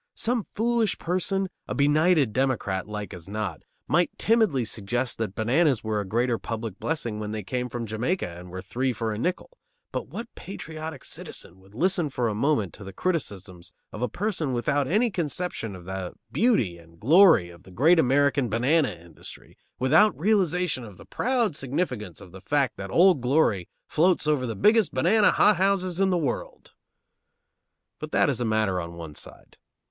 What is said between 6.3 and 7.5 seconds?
public blessing when they